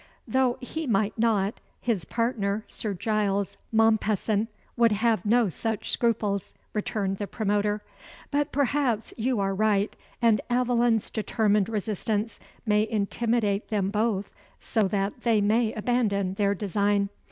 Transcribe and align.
"Though 0.27 0.57
he 0.61 0.87
might 0.87 1.15
not, 1.19 1.59
his 1.79 2.05
partner, 2.05 2.65
Sir 2.67 2.95
Giles 2.95 3.57
Mompesson, 3.71 4.47
would 4.75 4.93
have 4.93 5.23
no 5.27 5.47
such 5.47 5.91
scruples," 5.91 6.53
returned 6.73 7.17
the 7.19 7.27
promoter. 7.27 7.83
"But 8.31 8.51
perhaps 8.51 9.13
you 9.15 9.39
are 9.39 9.53
right, 9.53 9.95
and 10.19 10.41
Aveline's 10.49 11.11
determined 11.11 11.69
resistance 11.69 12.39
may 12.65 12.89
intimidate 12.89 13.67
them 13.69 13.91
both 13.91 14.31
so 14.59 14.87
that 14.87 15.21
they 15.21 15.39
may 15.39 15.71
abandon 15.73 16.33
their 16.33 16.55
design. 16.55 17.09